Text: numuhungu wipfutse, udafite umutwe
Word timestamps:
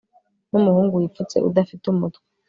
numuhungu 0.49 0.93
wipfutse, 0.99 1.37
udafite 1.47 1.83
umutwe 1.93 2.25